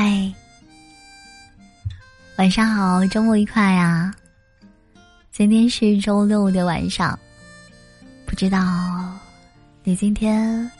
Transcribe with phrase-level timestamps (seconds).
[0.00, 0.32] 嗨，
[2.36, 4.14] 晚上好，周末愉快呀！
[5.32, 7.18] 今天是周六的晚上，
[8.24, 8.62] 不知道
[9.82, 10.70] 你今天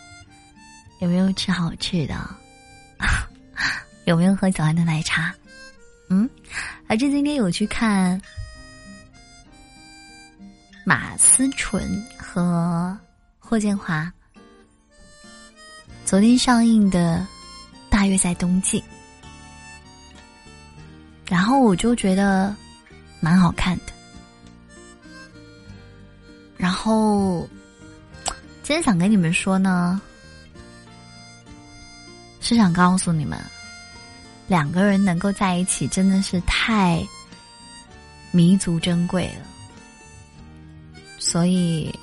[1.01, 2.15] 有没有吃好吃的？
[4.07, 5.35] 有没有喝早安的奶茶？
[6.11, 6.31] 嗯，
[6.87, 8.23] 还是今天有去看
[10.85, 12.97] 马思纯和
[13.41, 14.13] 霍建华
[16.05, 17.27] 昨天上映的
[17.91, 18.79] 《大约在冬季》。
[21.29, 22.55] 然后我就觉得
[23.21, 23.93] 蛮好看的。
[26.57, 27.47] 然后
[28.63, 30.01] 今天想跟你们说呢，
[32.41, 33.39] 是想告诉你们，
[34.47, 37.07] 两个人能够在一起真的是太
[38.33, 39.47] 弥足珍贵了，
[41.19, 41.95] 所以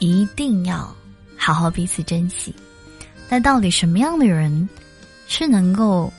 [0.00, 0.94] 一定要
[1.38, 2.54] 好好彼此珍惜。
[3.28, 4.68] 但到底什么样的人
[5.28, 6.12] 是能够？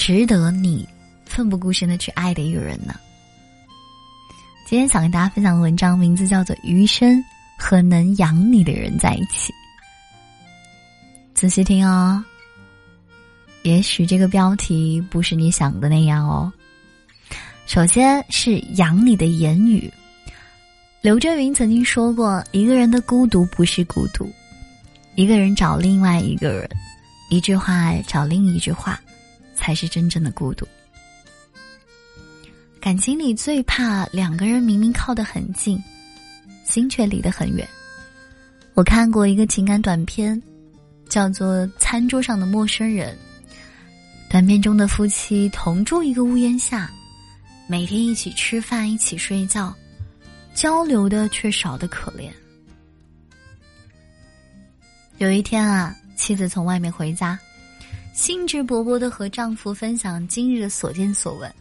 [0.00, 0.88] 值得你
[1.26, 2.98] 奋不顾身的去爱的一个人呢？
[4.64, 7.22] 今天想跟大家分享的文章名字叫做《余生
[7.58, 9.52] 和能养你的人在一起》，
[11.34, 12.24] 仔细听哦。
[13.62, 16.50] 也许这个标题不是你想的那样哦。
[17.66, 19.92] 首先是养你的言语。
[21.02, 24.32] 刘震云曾经说过：“一个人的孤独不是孤独，
[25.14, 26.66] 一个人找另外一个人，
[27.28, 28.98] 一句话找另一句话。”
[29.60, 30.66] 才是真正的孤独。
[32.80, 35.78] 感情里最怕两个人明明靠得很近，
[36.64, 37.68] 心却离得很远。
[38.72, 40.40] 我看过一个情感短片，
[41.10, 43.14] 叫做《餐桌上的陌生人》。
[44.30, 46.90] 短片中的夫妻同住一个屋檐下，
[47.68, 49.74] 每天一起吃饭，一起睡觉，
[50.54, 52.30] 交流的却少得可怜。
[55.18, 57.38] 有一天啊，妻子从外面回家。
[58.12, 61.52] 兴致勃勃的和丈夫分享今日的所见所闻。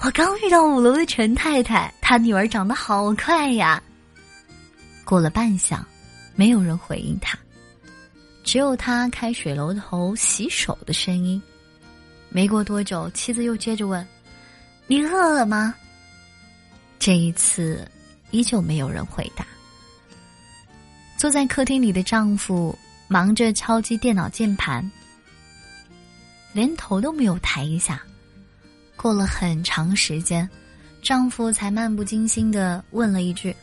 [0.00, 3.82] 我刚遇到五楼的陈太太，她女儿长得好快呀。
[5.04, 5.80] 过了半晌，
[6.34, 7.38] 没有人回应她，
[8.42, 11.40] 只有他开水龙头洗手的声音。
[12.28, 14.06] 没过多久，妻子又接着问
[14.88, 15.74] ：“你饿了吗？”
[16.98, 17.86] 这一次，
[18.30, 19.46] 依旧没有人回答。
[21.16, 24.90] 坐在客厅里的丈夫忙着敲击电脑键盘。
[26.52, 28.02] 连头都没有抬一下，
[28.96, 30.48] 过了很长时间，
[31.02, 33.54] 丈夫才漫不经心的问了一句：“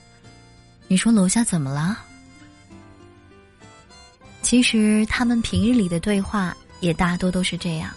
[0.87, 1.99] 你说楼下怎么了？”
[4.41, 7.91] 其实他们平日里的对话也大多都是这样，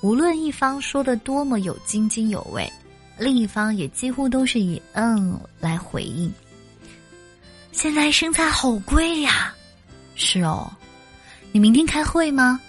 [0.00, 2.70] 无论一方说的多么有津津有味，
[3.18, 6.32] 另一方也几乎都是以“嗯”来回应。
[7.70, 9.54] 现在生菜好贵呀，
[10.16, 10.68] 是哦，
[11.52, 12.60] 你明天开会吗？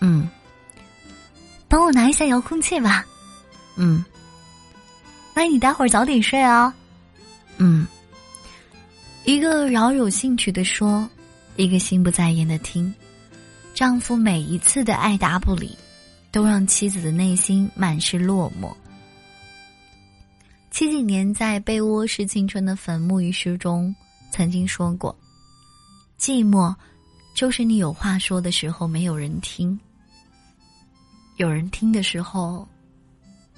[0.00, 0.28] 嗯。
[1.76, 3.04] 帮我拿一下遥控器吧，
[3.76, 4.02] 嗯。
[5.34, 6.72] 那你待会儿早点睡哦，
[7.58, 7.86] 嗯。
[9.26, 11.06] 一个饶有兴趣的说，
[11.56, 12.90] 一个心不在焉的听。
[13.74, 15.76] 丈夫每一次的爱答不理，
[16.32, 18.74] 都让妻子的内心满是落寞。
[20.70, 23.94] 七几年在《被窝是青春的坟墓》一书中
[24.30, 25.14] 曾经说过
[26.18, 26.74] ：“寂寞，
[27.34, 29.78] 就是你有话说的时候没有人听。”
[31.36, 32.66] 有人听的时候，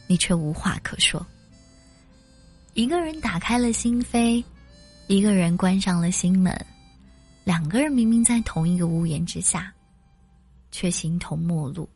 [0.08, 1.24] 你却无话可说。
[2.74, 4.42] 一个人打开了心扉，
[5.06, 6.66] 一个人关上了心门，
[7.44, 9.72] 两个人明明在同一个屋檐之下，
[10.72, 11.88] 却形同陌路。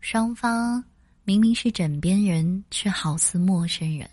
[0.00, 0.82] 双方
[1.22, 4.08] 明明是枕边人，却好似陌生人。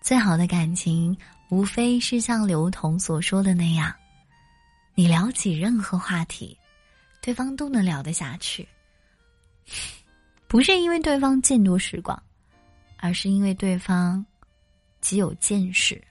[0.00, 1.16] 最好的感情，
[1.48, 3.92] 无非是像刘同所说的那样：
[4.94, 6.56] 你聊起任何话题，
[7.20, 8.66] 对方都能聊得下去。
[10.46, 12.22] 不是因为对方见多识广，
[12.96, 14.24] 而是因为对方
[15.00, 16.02] 极有见识。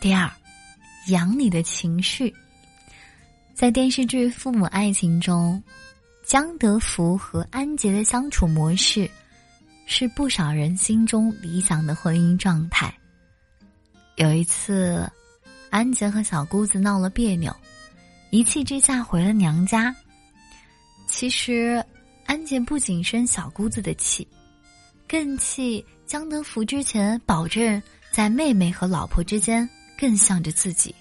[0.00, 0.30] 第二，
[1.08, 2.34] 养你的情绪。
[3.54, 5.62] 在电视剧《父母爱情》中，
[6.24, 9.10] 江德福和安杰的相处模式，
[9.84, 12.90] 是不少人心中理想的婚姻状态。
[14.16, 15.06] 有一次，
[15.68, 17.54] 安杰和小姑子闹了别扭。
[18.30, 19.94] 一气之下回了娘家。
[21.06, 21.84] 其实，
[22.26, 24.26] 安杰不仅生小姑子的气，
[25.08, 27.82] 更气江德福之前保证
[28.12, 29.68] 在妹妹和老婆之间
[29.98, 30.94] 更向着自己，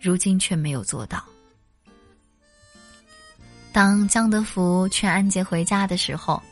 [0.00, 1.24] 如今却没有做到。
[3.72, 6.42] 当江德福劝安杰回家的时候，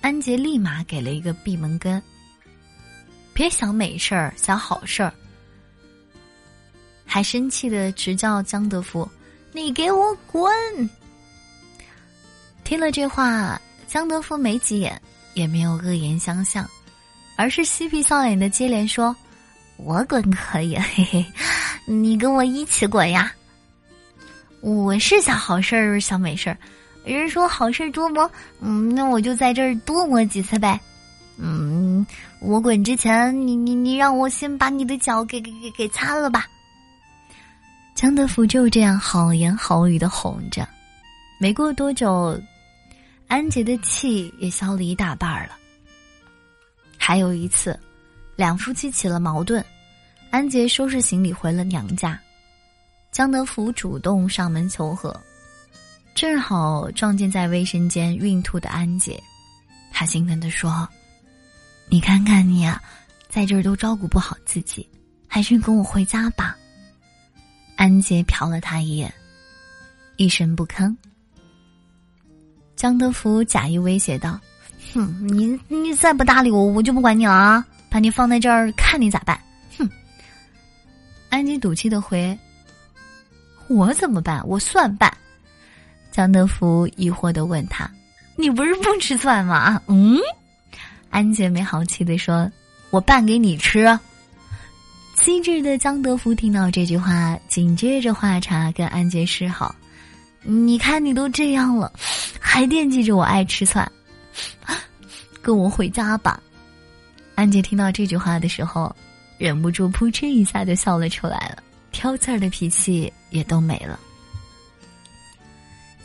[0.00, 2.00] 安杰立马给了一个闭门羹。
[3.34, 5.12] 别想美事儿，想好事儿。”
[7.16, 9.10] 还生气的直叫江德福
[9.54, 10.52] ：“你给我滚！”
[12.62, 13.58] 听了这话，
[13.88, 15.00] 江德福没急眼，
[15.32, 16.68] 也没有恶言相向，
[17.34, 19.16] 而是嬉皮笑脸的接连说
[19.80, 21.26] ：“我滚可以， 嘿嘿，
[21.86, 23.32] 你跟我一起滚呀！
[24.60, 26.58] 我是想好事儿，想美事儿。
[27.02, 28.30] 人说好事多磨，
[28.60, 30.78] 嗯，那我就在这儿多磨几次呗。
[31.38, 32.06] 嗯，
[32.42, 36.46] 我滚之前，你你你让我先把你的脚给给给给擦了吧。”
[37.96, 40.68] 江德福就这样好言好语的哄着，
[41.40, 42.38] 没过多久，
[43.26, 45.56] 安杰的气也消了一大半了。
[46.98, 47.78] 还有一次，
[48.36, 49.64] 两夫妻起了矛盾，
[50.28, 52.20] 安杰收拾行李回了娘家，
[53.12, 55.18] 江德福主动上门求和，
[56.14, 59.18] 正好撞见在卫生间孕吐的安杰，
[59.90, 60.86] 他心疼的说
[61.88, 62.78] ：“你看看你啊，
[63.30, 64.86] 在这儿都照顾不好自己，
[65.26, 66.54] 还是跟我回家吧。”
[67.76, 69.12] 安杰瞟了他一眼，
[70.16, 70.94] 一声不吭。
[72.74, 74.40] 江德福假意威胁道
[74.92, 77.64] ：“哼，你你再不搭理我，我就不管你了啊！
[77.90, 79.38] 把你放在这儿，看你咋办？”
[79.78, 79.88] 哼。
[81.28, 82.36] 安杰赌气的回
[83.68, 84.42] ：“我怎么办？
[84.46, 85.14] 我蒜拌。”
[86.10, 87.90] 江德福疑惑的问他
[88.36, 90.18] ：“你不是不吃蒜吗？”嗯。
[91.10, 92.50] 安杰没好气的说
[92.90, 93.86] ：“我拌给你吃。”
[95.26, 99.74] 机智的江德福听到这句话，紧接着话茬跟安杰示好
[100.46, 101.92] ：“你看你都这样了，
[102.38, 103.90] 还惦记着我爱吃蒜，
[105.42, 106.40] 跟我回家吧。”
[107.34, 108.94] 安杰听到这句话的时候，
[109.36, 113.98] 忍不住扑哧一下就笑了出来了，挑刺儿的脾气也都没了。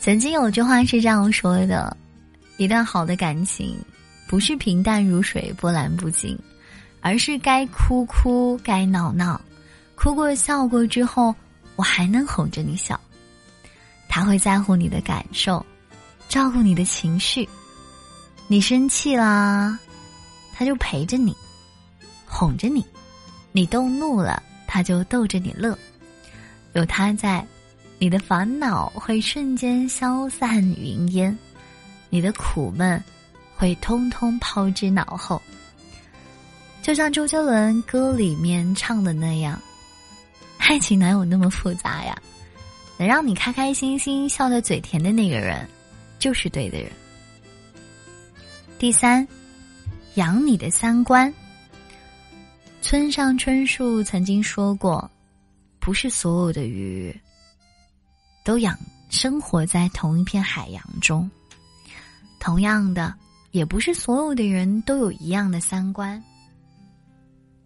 [0.00, 1.96] 曾经有句话是这样说的
[2.58, 3.78] ：“一段好的感情，
[4.26, 6.36] 不是平淡如水、波澜不惊。”
[7.02, 9.38] 而是该哭哭，该闹闹，
[9.96, 11.34] 哭过笑过之后，
[11.76, 12.98] 我还能哄着你笑。
[14.08, 15.64] 他会在乎你的感受，
[16.28, 17.46] 照顾你的情绪。
[18.46, 19.76] 你生气啦，
[20.54, 21.36] 他就陪着你，
[22.24, 22.82] 哄着你；
[23.50, 25.76] 你动怒了，他就逗着你乐。
[26.74, 27.44] 有他在，
[27.98, 31.36] 你的烦恼会瞬间消散云烟，
[32.10, 33.02] 你的苦闷
[33.56, 35.42] 会通通抛之脑后。
[36.82, 39.58] 就像周杰伦歌里面唱的那样，
[40.58, 42.20] 爱情哪有那么复杂呀？
[42.98, 45.66] 能让你开开心心、笑得嘴甜的那个人，
[46.18, 46.90] 就是对的人。
[48.78, 49.26] 第三，
[50.16, 51.32] 养你的三观。
[52.80, 55.08] 村上春树曾经说过
[55.78, 57.16] ：“不是所有的鱼
[58.44, 58.76] 都养
[59.08, 61.30] 生活在同一片海洋中，
[62.40, 63.14] 同样的，
[63.52, 66.22] 也不是所有的人都有一样的三观。”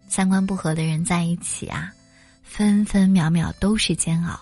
[0.07, 1.93] 三观不合的人在一起啊，
[2.41, 4.39] 分分秒秒都是煎熬；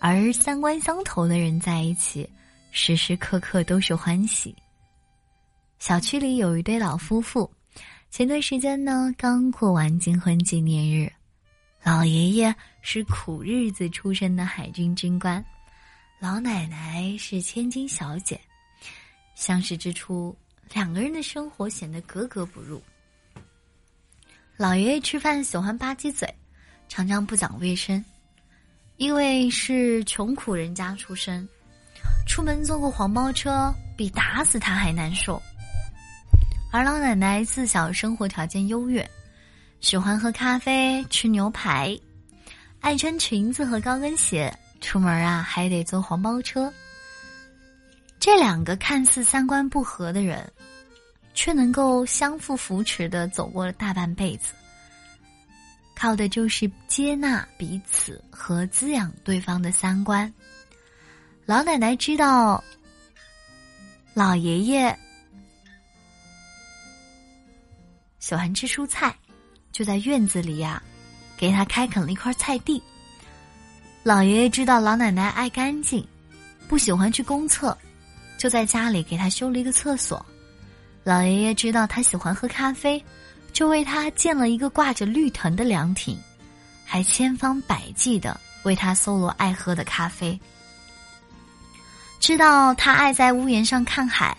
[0.00, 2.28] 而三观相投的人在一起，
[2.72, 4.54] 时时刻刻都是欢喜。
[5.78, 7.48] 小区里有一对老夫妇，
[8.10, 11.10] 前段时间呢刚过完金婚纪念日。
[11.84, 15.42] 老爷爷是苦日子出身的海军军官，
[16.18, 18.38] 老奶奶是千金小姐。
[19.36, 20.36] 相识之初，
[20.74, 22.82] 两个人的生活显得格格不入。
[24.58, 26.28] 老爷爷吃饭喜欢吧唧嘴，
[26.88, 28.04] 常常不讲卫生，
[28.96, 31.48] 因为是穷苦人家出身，
[32.26, 35.40] 出门坐个黄包车比打死他还难受。
[36.72, 39.08] 而老奶奶自小生活条件优越，
[39.78, 41.96] 喜欢喝咖啡、吃牛排，
[42.80, 46.72] 爱穿裙子和高跟鞋，出门啊还得坐黄包车。
[48.18, 50.52] 这两个看似三观不合的人。
[51.38, 54.54] 却能够相互扶持的走过了大半辈子，
[55.94, 60.34] 靠的就是接纳彼此和滋养对方的三观。
[61.46, 62.64] 老奶奶知道，
[64.14, 64.98] 老爷爷
[68.18, 69.16] 喜欢吃蔬菜，
[69.70, 70.82] 就在院子里呀，
[71.36, 72.82] 给他开垦了一块菜地。
[74.02, 76.04] 老爷爷知道老奶奶爱干净，
[76.66, 77.78] 不喜欢去公厕，
[78.36, 80.26] 就在家里给他修了一个厕所。
[81.08, 83.02] 老爷爷知道他喜欢喝咖啡，
[83.50, 86.20] 就为他建了一个挂着绿藤的凉亭，
[86.84, 90.38] 还千方百计的为他搜罗爱喝的咖啡。
[92.20, 94.36] 知道他爱在屋檐上看海，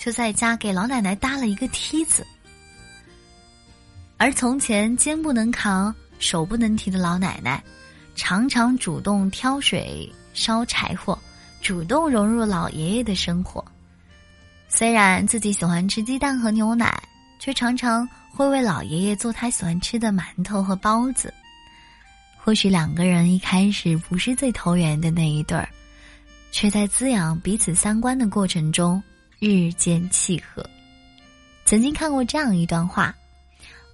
[0.00, 2.26] 就在家给老奶奶搭了一个梯子。
[4.16, 7.62] 而从前肩不能扛、手不能提的老奶奶，
[8.16, 11.16] 常常主动挑水、烧柴火，
[11.62, 13.64] 主动融入老爷爷的生活。
[14.72, 17.02] 虽然自己喜欢吃鸡蛋和牛奶，
[17.40, 21.34] 却常常会为老爷爷做他喜欢吃的馒头和包子。
[22.38, 25.68] 或许两个人一开始不是最投缘的那一对儿，
[26.52, 29.02] 却在滋养彼此三观的过程中
[29.40, 30.64] 日渐契合。
[31.64, 33.14] 曾经看过这样一段话：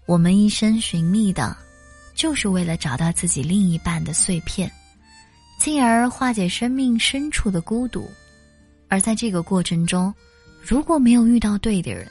[0.05, 1.57] 我们一生寻觅的，
[2.15, 4.71] 就是为了找到自己另一半的碎片，
[5.59, 8.09] 进而化解生命深处的孤独。
[8.89, 10.15] 而在这个过程中，
[10.69, 12.11] 如果没有遇到对的人，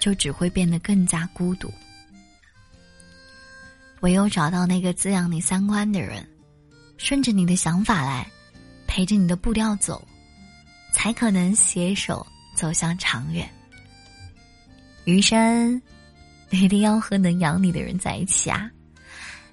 [0.00, 1.72] 就只会变得更加孤独。
[4.00, 6.28] 唯有找到那个滋养你三观的人，
[6.96, 8.28] 顺着你的想法来，
[8.88, 10.04] 陪着你的步调走，
[10.92, 13.48] 才可能携手走向长远。
[15.04, 15.80] 余生，
[16.50, 18.68] 一定要和能养你的人在一起啊！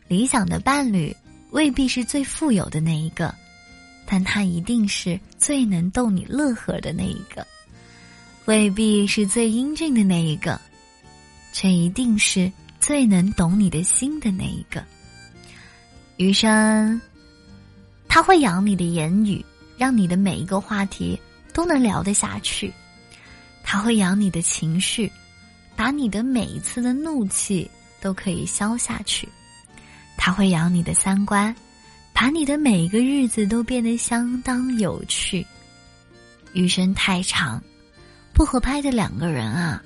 [0.07, 1.15] 理想的伴侣
[1.51, 3.31] 未必是最富有的那一个，
[4.07, 7.45] 但他一定是最能逗你乐呵的那一个。
[8.49, 10.59] 未必是最英俊的那一个，
[11.53, 14.83] 却一定是最能懂你的心的那一个。
[16.17, 16.99] 余生，
[18.07, 19.45] 他会养你的言语，
[19.77, 21.15] 让你的每一个话题
[21.53, 22.71] 都能聊得下去；
[23.63, 25.11] 他会养你的情绪，
[25.75, 27.69] 把你的每一次的怒气
[28.01, 29.27] 都可以消下去；
[30.17, 31.55] 他会养你的三观，
[32.13, 35.45] 把你的每一个日子都变得相当有趣。
[36.53, 37.61] 余生太长。
[38.39, 39.83] 不合拍的两个人啊，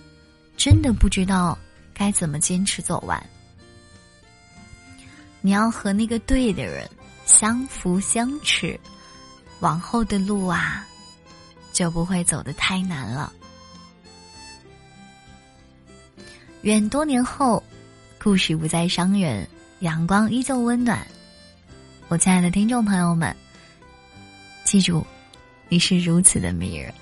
[0.55, 1.57] 真的不知道
[1.91, 3.19] 该怎么坚持走完。
[5.41, 6.87] 你要和那个对的人
[7.25, 8.79] 相扶相持，
[9.59, 10.87] 往后的路啊，
[11.71, 13.33] 就不会走得太难了。
[16.61, 17.63] 愿多年后，
[18.21, 21.03] 故事不再伤人，阳光依旧温暖。
[22.07, 23.35] 我亲爱的听众朋友们，
[24.63, 25.03] 记住，
[25.69, 26.93] 你是如此的迷人。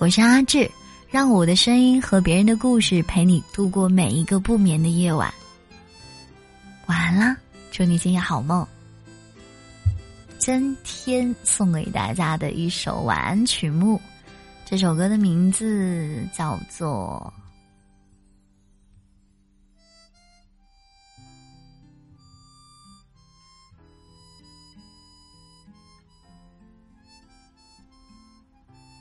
[0.00, 0.70] 我是阿志，
[1.10, 5.30] 让我的声音和别人的故事陪你度过每一个不眠的夜晚。
[6.86, 7.36] 晚安啦，
[7.70, 8.66] 祝你今夜好梦。
[10.38, 14.00] 今天送给大家的一首晚安曲目，
[14.64, 17.30] 这首歌的名字叫做。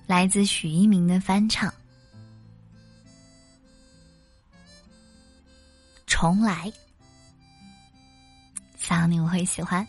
[0.10, 1.70] 来自许一鸣的翻唱，
[6.08, 6.66] 《重来》，
[8.76, 9.88] 希望你我会喜欢。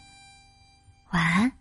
[1.12, 1.59] 晚安。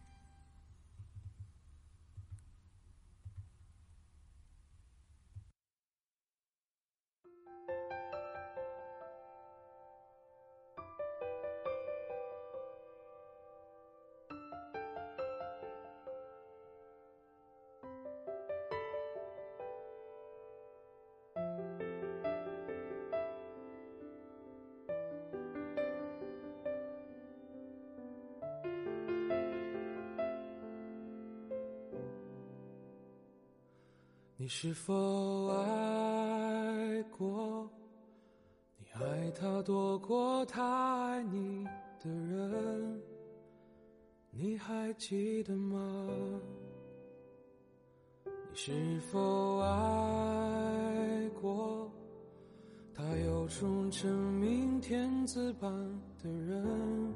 [34.49, 37.69] 你是否爱过？
[38.79, 41.65] 你爱他多过他爱你
[42.03, 42.99] 的人，
[44.31, 46.09] 你还记得吗？
[48.25, 51.91] 你是否爱过？
[52.91, 55.71] 他有种真命天子般
[56.17, 57.13] 的人，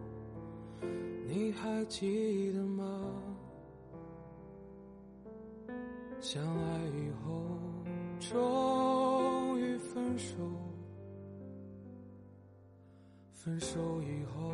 [1.26, 3.23] 你还记得吗？
[6.24, 7.44] 相爱以后，
[8.18, 10.36] 终于分手。
[13.34, 14.54] 分手以后，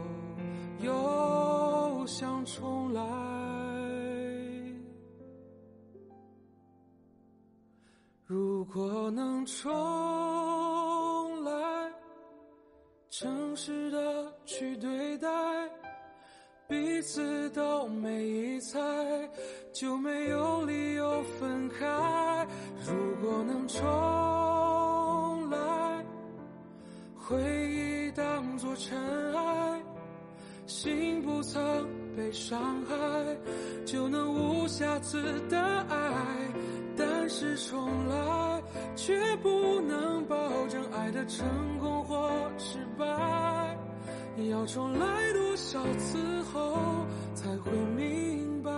[0.79, 3.01] 又想重来。
[8.25, 9.69] 如果能重
[11.43, 11.93] 来，
[13.11, 15.27] 诚实的去对待。
[16.69, 18.79] 彼此都没疑猜，
[19.73, 22.47] 就没有理由分开。
[22.85, 22.93] 如
[23.27, 26.05] 果能重来，
[27.17, 28.95] 回忆当作尘
[29.33, 29.81] 埃，
[30.67, 32.95] 心不曾被伤害，
[33.83, 35.59] 就能无瑕疵的
[35.89, 35.97] 爱。
[36.95, 38.61] 但是重来，
[38.95, 41.47] 却不能保证爱的成
[41.79, 43.75] 功或失败。
[44.47, 48.71] 要重来多少次后才会明白？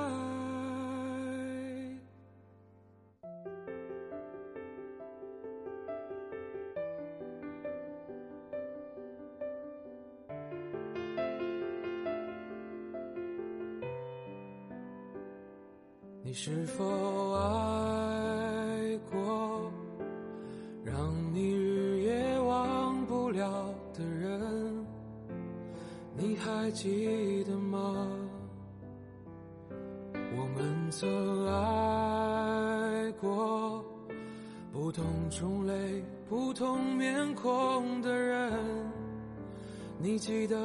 [16.23, 17.80] 你是否爱
[26.21, 28.07] 你还记得吗？
[30.37, 33.83] 我们曾爱过
[34.71, 35.73] 不同种类、
[36.29, 38.53] 不同面孔的人，
[39.97, 40.55] 你记得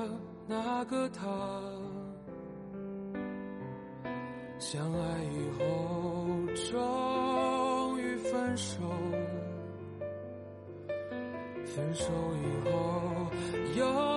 [0.47, 1.25] 那个他？
[4.59, 6.27] 相爱以后，
[6.71, 8.77] 终于分手。
[11.65, 12.05] 分手
[12.43, 12.71] 以后，
[13.75, 14.16] 又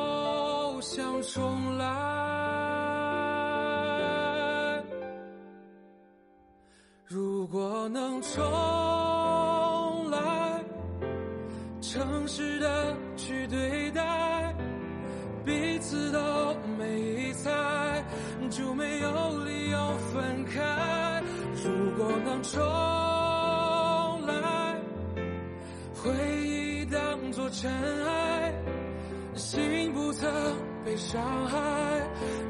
[0.81, 1.85] 想重来。
[7.05, 10.63] 如果能重来，
[11.81, 14.55] 诚实的去对待，
[15.45, 16.19] 彼此都
[16.77, 17.51] 没猜，
[18.49, 21.23] 就没有理由分开。
[21.63, 22.61] 如果能重
[24.27, 24.75] 来，
[25.95, 26.11] 回
[26.45, 26.59] 忆。
[27.31, 27.71] 做尘
[28.05, 28.51] 埃，
[29.35, 30.29] 心不曾
[30.85, 31.57] 被伤害，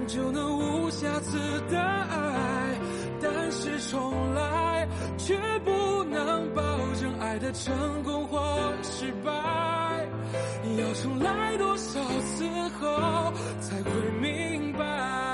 [0.08, 1.38] 就能无瑕疵
[1.70, 2.80] 的爱。
[3.22, 6.62] 但是重来，却不能保
[7.00, 9.32] 证爱的成功或失败。
[10.78, 12.48] 要重来多少次
[12.80, 15.29] 后，才会明白？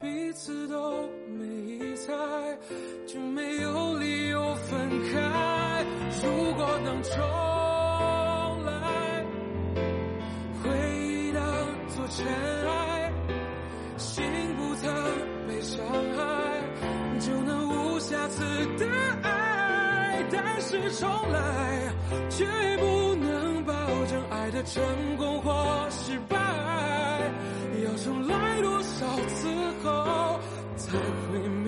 [0.00, 1.06] 彼此都
[1.38, 2.10] 没猜，
[3.06, 5.84] 就没有理由分开。
[6.22, 9.22] 如果能重来，
[10.62, 10.70] 回
[11.04, 11.42] 忆当
[11.88, 12.26] 作尘
[12.66, 13.12] 埃，
[13.98, 14.24] 心
[14.56, 14.90] 不曾
[15.46, 15.84] 被伤
[16.16, 16.24] 害，
[17.18, 18.42] 就能无瑕疵
[18.78, 18.86] 的
[19.22, 20.24] 爱。
[20.32, 21.92] 但是重来，
[22.30, 22.46] 却
[22.78, 23.74] 不能保
[24.06, 24.82] 证爱的成
[25.18, 26.38] 功或失败。
[27.90, 29.48] 要重来多少次
[29.82, 30.38] 后
[30.76, 31.66] 才会明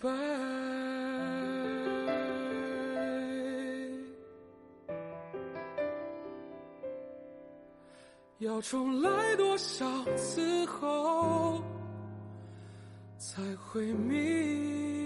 [0.00, 0.08] 白？
[8.38, 11.60] 要重来多少次后
[13.18, 14.97] 才会明